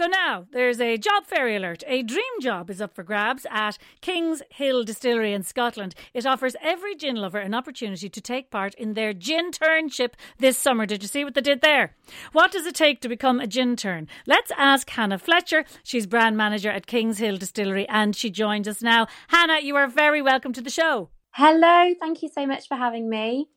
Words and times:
So 0.00 0.06
now 0.06 0.46
there's 0.50 0.80
a 0.80 0.96
job 0.96 1.26
fairy 1.26 1.56
alert. 1.56 1.82
A 1.86 2.02
dream 2.02 2.40
job 2.40 2.70
is 2.70 2.80
up 2.80 2.94
for 2.94 3.02
grabs 3.02 3.44
at 3.50 3.76
Kings 4.00 4.40
Hill 4.48 4.82
Distillery 4.82 5.34
in 5.34 5.42
Scotland. 5.42 5.94
It 6.14 6.24
offers 6.24 6.56
every 6.62 6.94
gin 6.94 7.16
lover 7.16 7.36
an 7.36 7.52
opportunity 7.52 8.08
to 8.08 8.20
take 8.22 8.50
part 8.50 8.72
in 8.76 8.94
their 8.94 9.12
gin 9.12 9.52
turnship 9.52 10.16
this 10.38 10.56
summer. 10.56 10.86
Did 10.86 11.02
you 11.02 11.08
see 11.08 11.22
what 11.22 11.34
they 11.34 11.42
did 11.42 11.60
there? 11.60 11.96
What 12.32 12.50
does 12.50 12.64
it 12.64 12.76
take 12.76 13.02
to 13.02 13.10
become 13.10 13.40
a 13.40 13.46
gin 13.46 13.76
turn? 13.76 14.08
Let's 14.26 14.50
ask 14.56 14.88
Hannah 14.88 15.18
Fletcher. 15.18 15.66
She's 15.82 16.06
brand 16.06 16.34
manager 16.34 16.70
at 16.70 16.86
Kings 16.86 17.18
Hill 17.18 17.36
Distillery 17.36 17.86
and 17.86 18.16
she 18.16 18.30
joins 18.30 18.66
us 18.66 18.80
now. 18.80 19.06
Hannah, 19.28 19.60
you 19.60 19.76
are 19.76 19.86
very 19.86 20.22
welcome 20.22 20.54
to 20.54 20.62
the 20.62 20.70
show. 20.70 21.10
Hello, 21.32 21.94
thank 22.00 22.22
you 22.22 22.30
so 22.34 22.46
much 22.46 22.68
for 22.68 22.78
having 22.78 23.10
me. 23.10 23.50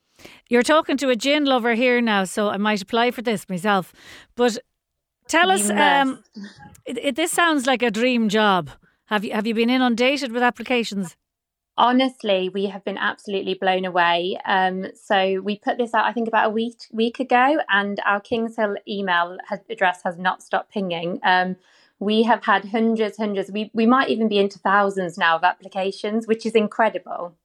You're 0.50 0.62
talking 0.62 0.98
to 0.98 1.10
a 1.10 1.16
gin 1.16 1.46
lover 1.46 1.74
here 1.74 2.02
now, 2.02 2.26
so 2.26 2.50
I 2.50 2.58
might 2.58 2.82
apply 2.82 3.12
for 3.12 3.22
this 3.22 3.48
myself. 3.48 3.94
But 4.36 4.60
Tell 5.28 5.52
us, 5.52 5.70
um, 5.70 6.24
it, 6.86 6.98
it, 6.98 7.16
this 7.16 7.32
sounds 7.32 7.66
like 7.66 7.82
a 7.82 7.92
dream 7.92 8.30
job. 8.30 8.70
Have 9.06 9.24
you 9.24 9.34
have 9.34 9.46
you 9.46 9.54
been 9.54 9.70
inundated 9.70 10.32
with 10.32 10.44
applications? 10.44 11.16
Honestly, 11.76 12.50
we 12.50 12.68
have 12.68 12.84
been 12.86 13.00
absolutely 13.00 13.56
blown 13.56 13.84
away. 13.84 14.38
Um, 14.46 14.86
so 14.94 15.42
we 15.42 15.58
put 15.58 15.78
this 15.80 15.94
out, 15.96 16.06
I 16.06 16.14
think, 16.14 16.28
about 16.28 16.48
a 16.48 16.50
week 16.52 16.76
week 16.92 17.20
ago, 17.20 17.58
and 17.70 18.00
our 18.06 18.20
Kings 18.20 18.56
Hill 18.56 18.76
email 18.88 19.38
has, 19.48 19.60
address 19.70 20.02
has 20.04 20.18
not 20.18 20.44
stopped 20.44 20.72
pinging. 20.72 21.20
Um, 21.24 21.56
we 22.00 22.24
have 22.24 22.44
had 22.44 22.66
hundreds, 22.66 23.18
hundreds. 23.18 23.52
We 23.52 23.72
we 23.74 23.86
might 23.86 24.10
even 24.10 24.28
be 24.28 24.38
into 24.38 24.60
thousands 24.60 25.18
now 25.18 25.36
of 25.36 25.44
applications, 25.44 26.28
which 26.28 26.46
is 26.46 26.54
incredible. 26.54 27.36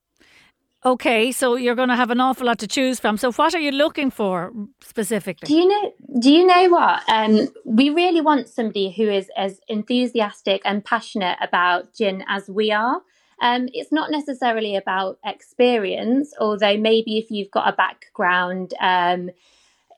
Okay, 0.85 1.33
so 1.33 1.57
you're 1.57 1.75
going 1.75 1.89
to 1.89 1.97
have 1.97 2.11
an 2.11 2.21
awful 2.21 2.47
lot 2.47 2.61
to 2.61 2.69
choose 2.69 3.01
from. 3.01 3.17
So, 3.17 3.33
what 3.33 3.53
are 3.55 3.59
you 3.59 3.73
looking 3.73 4.11
for 4.11 4.53
specifically? 4.81 5.47
Do 5.47 5.55
you 5.55 5.67
know? 5.67 5.93
Do 6.21 6.33
you 6.33 6.47
know 6.47 6.69
what? 6.69 7.03
Um, 7.09 7.49
we 7.65 7.91
really 7.91 8.21
want 8.21 8.49
somebody 8.49 8.93
who 8.93 9.09
is 9.09 9.29
as 9.37 9.61
enthusiastic 9.67 10.63
and 10.65 10.85
passionate 10.85 11.37
about 11.41 11.95
gin 11.95 12.25
as 12.29 12.49
we 12.49 12.71
are. 12.71 13.03
Um, 13.41 13.69
it's 13.73 13.91
not 13.91 14.11
necessarily 14.11 14.77
about 14.77 15.19
experience, 15.25 16.33
although 16.39 16.77
maybe 16.77 17.19
if 17.19 17.31
you've 17.31 17.51
got 17.51 17.73
a 17.73 17.77
background 17.77 18.75
um, 18.81 19.31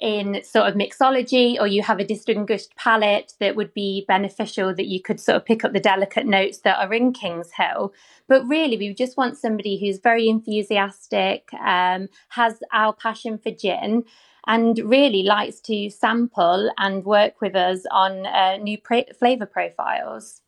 in 0.01 0.43
sort 0.43 0.67
of 0.67 0.75
mixology 0.75 1.61
or 1.61 1.67
you 1.67 1.83
have 1.83 1.99
a 1.99 2.05
distinguished 2.05 2.75
palate 2.77 3.35
that 3.39 3.55
would 3.55 3.75
be 3.75 4.05
beneficial 4.09 4.75
that 4.75 4.87
you 4.87 5.01
could 5.01 5.21
sort 5.21 5.37
of 5.37 5.45
pick 5.45 5.65
up 5.65 5.73
the 5.73 5.81
delicate 5.81 6.27
notes 6.27 6.59
that 6.61 6.79
are 6.79 6.93
in 6.93 7.13
Kings 7.13 7.51
Hill. 7.53 7.93
But 8.27 8.47
really, 8.47 8.77
we 8.77 8.95
just 8.95 9.17
want 9.17 9.37
somebody 9.37 9.79
who's 9.79 9.99
very 9.99 10.29
enthusiastic, 10.29 11.53
um, 11.55 12.09
has 12.31 12.61
our 12.73 12.95
passion 12.95 13.39
for 13.39 13.51
gin, 13.51 14.05
and 14.47 14.79
really 14.79 15.23
likes 15.23 15.61
to 15.61 15.91
sample 15.91 16.73
and 16.79 17.05
work 17.05 17.41
with 17.41 17.55
us 17.55 17.85
on 17.91 18.27
uh, 18.27 18.57
new 18.57 18.79
flavour 19.19 19.47
profiles 19.47 20.41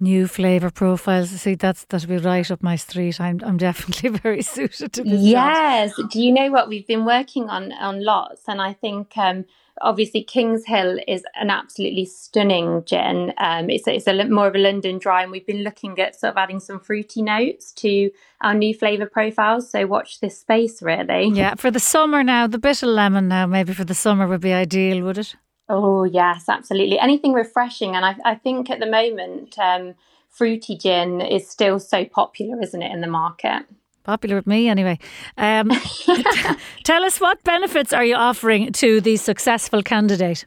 new 0.00 0.26
flavour 0.26 0.70
profiles. 0.70 1.30
See, 1.30 1.54
that's 1.54 1.84
that'll 1.86 2.08
be 2.08 2.18
right 2.18 2.50
up 2.50 2.62
my 2.62 2.76
street. 2.76 3.20
I'm 3.20 3.40
I'm 3.44 3.56
definitely 3.56 4.10
very 4.22 4.42
suited 4.42 4.92
to 4.94 5.04
this. 5.04 5.20
Yes. 5.20 5.96
Job. 5.96 6.10
Do 6.10 6.20
you 6.20 6.32
know 6.32 6.50
what 6.50 6.68
we've 6.68 6.86
been 6.86 7.04
working 7.04 7.48
on 7.48 7.72
on 7.72 8.04
lots, 8.04 8.42
and 8.48 8.60
I 8.60 8.72
think. 8.72 9.16
Um, 9.16 9.44
obviously, 9.80 10.22
Kings 10.22 10.64
Hill 10.66 10.98
is 11.06 11.22
an 11.34 11.50
absolutely 11.50 12.04
stunning 12.04 12.82
gin. 12.84 13.32
Um, 13.38 13.70
it's 13.70 13.86
a, 13.86 13.94
it's 13.94 14.06
a 14.06 14.24
more 14.24 14.48
of 14.48 14.54
a 14.54 14.58
London 14.58 14.98
dry, 14.98 15.22
and 15.22 15.30
we've 15.30 15.46
been 15.46 15.62
looking 15.62 15.98
at 16.00 16.18
sort 16.18 16.32
of 16.32 16.36
adding 16.36 16.60
some 16.60 16.80
fruity 16.80 17.22
notes 17.22 17.72
to 17.74 18.10
our 18.40 18.54
new 18.54 18.74
flavour 18.74 19.06
profiles. 19.06 19.70
So 19.70 19.86
watch 19.86 20.20
this 20.20 20.40
space, 20.40 20.82
really. 20.82 21.28
Yeah, 21.28 21.54
for 21.54 21.70
the 21.70 21.80
summer 21.80 22.22
now, 22.22 22.46
the 22.46 22.58
bitter 22.58 22.86
lemon 22.86 23.28
now, 23.28 23.46
maybe 23.46 23.72
for 23.72 23.84
the 23.84 23.94
summer 23.94 24.26
would 24.26 24.40
be 24.40 24.52
ideal, 24.52 25.04
would 25.04 25.18
it? 25.18 25.36
Oh 25.68 26.04
yes, 26.04 26.48
absolutely. 26.48 26.98
Anything 26.98 27.32
refreshing, 27.32 27.94
and 27.94 28.04
I, 28.04 28.16
I 28.24 28.34
think 28.34 28.70
at 28.70 28.80
the 28.80 28.86
moment, 28.86 29.58
um, 29.58 29.94
fruity 30.28 30.76
gin 30.76 31.20
is 31.20 31.48
still 31.48 31.78
so 31.78 32.04
popular, 32.04 32.60
isn't 32.62 32.82
it, 32.82 32.92
in 32.92 33.00
the 33.00 33.06
market? 33.08 33.66
Popular 34.04 34.36
with 34.36 34.46
me, 34.46 34.68
anyway. 34.68 34.98
Um, 35.36 35.70
tell 36.84 37.04
us 37.04 37.20
what 37.20 37.42
benefits 37.44 37.92
are 37.92 38.04
you 38.04 38.14
offering 38.14 38.72
to 38.72 39.00
the 39.02 39.16
successful 39.16 39.82
candidate? 39.82 40.46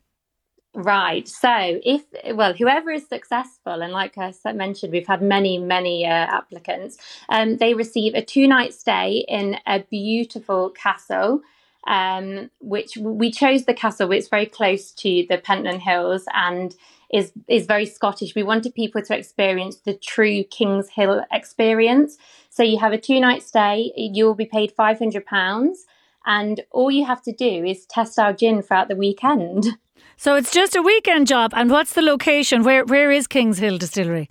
Right. 0.74 1.28
So, 1.28 1.52
if, 1.84 2.04
well, 2.34 2.54
whoever 2.54 2.92
is 2.92 3.08
successful, 3.08 3.82
and 3.82 3.92
like 3.92 4.18
I 4.18 4.34
mentioned, 4.54 4.94
we've 4.94 5.06
had 5.06 5.22
many, 5.22 5.58
many 5.58 6.06
uh, 6.06 6.10
applicants, 6.10 6.98
um, 7.28 7.58
they 7.58 7.74
receive 7.74 8.16
a 8.16 8.24
two 8.24 8.48
night 8.48 8.74
stay 8.74 9.26
in 9.28 9.58
a 9.68 9.80
beautiful 9.82 10.70
castle 10.70 11.42
um, 11.88 12.50
which 12.60 12.98
we 12.98 13.32
chose 13.32 13.66
the 13.66 13.74
castle. 13.74 14.12
It's 14.12 14.28
very 14.28 14.46
close 14.46 14.92
to 14.92 15.26
the 15.30 15.38
Pentland 15.38 15.82
Hills 15.82 16.26
and 16.34 16.76
is 17.12 17.32
is 17.48 17.66
very 17.66 17.86
Scottish. 17.86 18.36
We 18.36 18.44
wanted 18.44 18.74
people 18.74 19.02
to 19.02 19.18
experience 19.18 19.78
the 19.78 19.94
true 19.94 20.44
Kings 20.44 20.90
Hill 20.90 21.26
experience. 21.32 22.18
So 22.50 22.64
you 22.64 22.80
have 22.80 22.94
a 22.94 22.98
two 22.98 23.20
night 23.20 23.44
stay. 23.44 23.92
You 23.96 24.26
will 24.26 24.36
be 24.36 24.46
paid 24.46 24.72
five 24.72 25.00
hundred 25.00 25.26
pounds, 25.26 25.86
and 26.26 26.62
all 26.72 26.92
you 26.92 27.06
have 27.06 27.22
to 27.24 27.34
do 27.34 27.66
is 27.66 27.86
test 27.86 28.18
our 28.18 28.34
gin 28.34 28.62
throughout 28.62 28.88
the 28.88 28.96
weekend. 28.96 29.66
So 30.18 30.36
it's 30.36 30.52
just 30.52 30.76
a 30.76 30.84
weekend 30.84 31.26
job. 31.26 31.52
And 31.56 31.72
what's 31.72 31.94
the 31.94 32.04
location? 32.04 32.64
Where 32.64 32.86
where 32.86 33.12
is 33.12 33.26
Kings 33.26 33.58
Hill 33.58 33.80
Distillery? 33.80 34.30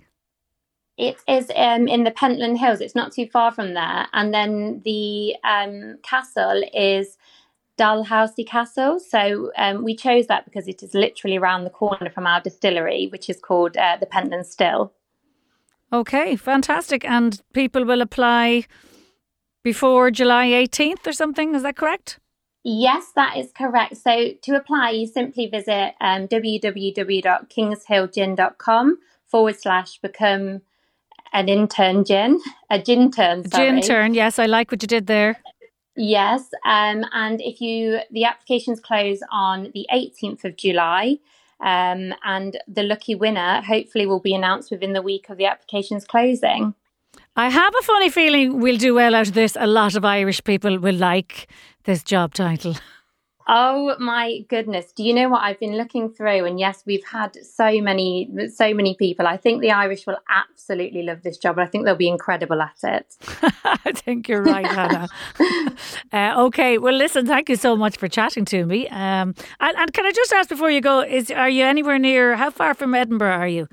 It 0.97 1.17
is 1.27 1.51
um, 1.53 1.89
in 1.89 2.05
the 2.05 2.11
Pentland 2.11 2.59
Hills. 2.59 2.79
It's 2.79 2.95
not 2.95 3.11
too 3.11 3.27
far 3.27 3.51
from 3.51 3.73
there. 3.73 4.07
And 4.13 4.33
then 4.33 4.81
the 4.85 5.35
um, 5.43 5.97
castle 6.01 6.63
is 6.73 7.17
Dalhousie 7.77 8.43
Castle. 8.43 8.99
So 8.99 9.51
um, 9.57 9.83
we 9.83 9.95
chose 9.95 10.27
that 10.27 10.45
because 10.45 10.67
it 10.67 10.83
is 10.83 10.93
literally 10.93 11.37
around 11.37 11.63
the 11.63 11.69
corner 11.69 12.09
from 12.09 12.27
our 12.27 12.41
distillery, 12.41 13.07
which 13.11 13.29
is 13.29 13.39
called 13.39 13.77
uh, 13.77 13.97
the 13.99 14.05
Pentland 14.05 14.47
Still. 14.47 14.93
Okay, 15.93 16.35
fantastic. 16.35 17.05
And 17.05 17.41
people 17.53 17.85
will 17.85 18.01
apply 18.01 18.65
before 19.63 20.11
July 20.11 20.47
18th 20.47 21.05
or 21.05 21.13
something, 21.13 21.53
is 21.55 21.63
that 21.63 21.75
correct? 21.75 22.19
Yes, 22.63 23.11
that 23.15 23.37
is 23.37 23.51
correct. 23.51 23.97
So 23.97 24.33
to 24.43 24.55
apply, 24.55 24.91
you 24.91 25.07
simply 25.07 25.47
visit 25.47 25.95
um, 25.99 26.27
www.kingshillgin.com 26.27 28.99
forward 29.27 29.59
slash 29.59 29.97
become 29.99 30.61
an 31.33 31.49
intern 31.49 32.03
gin, 32.03 32.39
a 32.69 32.79
gin 32.79 33.09
turn. 33.11 33.49
Sorry. 33.49 33.71
Gin 33.71 33.81
turn, 33.81 34.13
yes, 34.13 34.37
I 34.37 34.45
like 34.45 34.69
what 34.71 34.83
you 34.83 34.87
did 34.87 35.07
there. 35.07 35.39
Yes, 35.95 36.49
um, 36.65 37.05
and 37.11 37.41
if 37.41 37.59
you 37.59 37.99
the 38.11 38.23
applications 38.23 38.79
close 38.79 39.19
on 39.31 39.71
the 39.73 39.85
18th 39.93 40.45
of 40.45 40.55
July, 40.55 41.17
um, 41.59 42.13
and 42.23 42.59
the 42.67 42.83
lucky 42.83 43.13
winner 43.13 43.61
hopefully 43.61 44.05
will 44.05 44.19
be 44.19 44.33
announced 44.33 44.71
within 44.71 44.93
the 44.93 45.01
week 45.01 45.29
of 45.29 45.37
the 45.37 45.45
applications 45.45 46.05
closing. 46.05 46.73
I 47.35 47.49
have 47.49 47.73
a 47.79 47.83
funny 47.83 48.09
feeling 48.09 48.59
we'll 48.59 48.77
do 48.77 48.93
well 48.93 49.15
out 49.15 49.27
of 49.27 49.33
this. 49.33 49.57
A 49.59 49.67
lot 49.67 49.95
of 49.95 50.05
Irish 50.05 50.43
people 50.43 50.79
will 50.79 50.95
like 50.95 51.47
this 51.83 52.03
job 52.03 52.33
title. 52.33 52.75
Oh 53.47 53.95
my 53.99 54.39
goodness. 54.49 54.91
Do 54.91 55.03
you 55.03 55.13
know 55.13 55.29
what 55.29 55.41
I've 55.41 55.59
been 55.59 55.77
looking 55.77 56.09
through 56.09 56.45
and 56.45 56.59
yes, 56.59 56.83
we've 56.85 57.03
had 57.03 57.35
so 57.45 57.81
many 57.81 58.29
so 58.53 58.73
many 58.73 58.95
people. 58.95 59.27
I 59.27 59.37
think 59.37 59.61
the 59.61 59.71
Irish 59.71 60.05
will 60.05 60.17
absolutely 60.29 61.03
love 61.03 61.23
this 61.23 61.37
job 61.37 61.57
and 61.57 61.67
I 61.67 61.69
think 61.69 61.85
they'll 61.85 61.95
be 61.95 62.07
incredible 62.07 62.61
at 62.61 62.77
it. 62.83 63.17
I 63.63 63.91
think 63.93 64.27
you're 64.27 64.43
right, 64.43 64.65
Hannah. 64.65 65.09
uh, 66.13 66.43
okay, 66.45 66.77
well 66.77 66.93
listen, 66.93 67.25
thank 67.25 67.49
you 67.49 67.55
so 67.55 67.75
much 67.75 67.97
for 67.97 68.07
chatting 68.07 68.45
to 68.45 68.65
me. 68.65 68.87
Um, 68.89 69.35
and, 69.59 69.77
and 69.77 69.93
can 69.93 70.05
I 70.05 70.11
just 70.11 70.31
ask 70.33 70.49
before 70.49 70.71
you 70.71 70.81
go 70.81 71.01
is 71.01 71.31
are 71.31 71.49
you 71.49 71.63
anywhere 71.63 71.99
near 71.99 72.35
how 72.35 72.51
far 72.51 72.73
from 72.73 72.93
Edinburgh 72.93 73.31
are 73.33 73.47
you? 73.47 73.67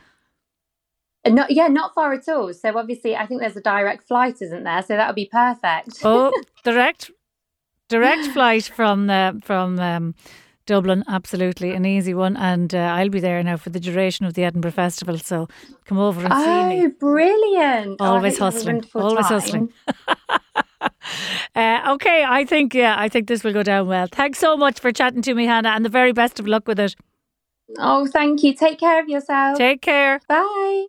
Uh, 1.25 1.31
not, 1.31 1.51
yeah, 1.51 1.67
not 1.67 1.95
far 1.95 2.13
at 2.13 2.29
all. 2.29 2.53
So 2.55 2.77
obviously, 2.77 3.17
I 3.17 3.27
think 3.27 3.41
there's 3.41 3.57
a 3.57 3.61
direct 3.61 4.07
flight, 4.07 4.37
isn't 4.41 4.65
there? 4.65 4.83
So 4.83 4.97
that 4.97 5.07
would 5.09 5.17
be 5.17 5.29
perfect. 5.31 6.01
Oh, 6.05 6.33
direct 6.65 7.11
direct 7.89 8.27
flight 8.35 8.65
from 8.65 9.11
uh, 9.11 9.33
from 9.43 9.79
um, 9.81 10.15
Dublin, 10.67 11.03
absolutely 11.09 11.73
an 11.73 11.87
easy 11.87 12.13
one, 12.13 12.37
and 12.37 12.75
uh, 12.75 12.79
I'll 12.79 13.09
be 13.09 13.21
there 13.21 13.43
now 13.43 13.57
for 13.57 13.71
the 13.71 13.81
duration 13.81 14.27
of 14.27 14.35
the 14.35 14.45
Edinburgh 14.45 14.73
Festival. 14.73 15.19
So 15.19 15.49
come 15.87 15.99
over 15.99 16.21
and 16.23 16.33
oh, 16.33 16.45
see 16.45 16.77
me. 16.77 16.87
Oh, 16.87 16.91
brilliant! 17.01 18.01
Always 18.01 18.41
oh, 18.41 18.45
hustling, 18.45 18.85
always 18.95 19.27
time. 19.27 19.41
hustling. 19.41 19.73
uh, 21.55 21.95
okay, 21.95 22.25
I 22.29 22.45
think 22.45 22.75
yeah, 22.75 22.97
I 22.99 23.09
think 23.09 23.29
this 23.29 23.43
will 23.43 23.55
go 23.55 23.63
down 23.63 23.89
well. 23.89 24.07
Thanks 24.13 24.39
so 24.39 24.57
much 24.57 24.79
for 24.79 24.93
chatting 24.93 25.23
to 25.23 25.35
me, 25.35 25.47
Hannah, 25.47 25.71
and 25.71 25.85
the 25.85 25.91
very 25.91 26.13
best 26.13 26.39
of 26.39 26.47
luck 26.47 26.69
with 26.69 26.79
it. 26.79 26.95
Oh, 27.79 28.07
thank 28.07 28.43
you. 28.43 28.55
Take 28.55 28.79
care 28.79 29.01
of 29.03 29.09
yourself. 29.09 29.59
Take 29.59 29.83
care. 29.83 30.21
Bye. 30.29 30.87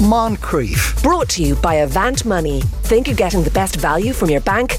Moncrieff. 0.00 1.02
Brought 1.02 1.28
to 1.30 1.42
you 1.42 1.54
by 1.56 1.74
Avant 1.74 2.24
Money. 2.24 2.62
Think 2.84 3.06
you're 3.06 3.16
getting 3.16 3.42
the 3.42 3.50
best 3.50 3.76
value 3.76 4.14
from 4.14 4.30
your 4.30 4.40
bank? 4.40 4.78